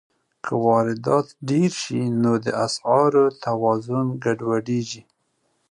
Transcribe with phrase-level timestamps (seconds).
[0.45, 5.03] که واردات ډېر شي، نو د اسعارو توازن ګډوډېږي.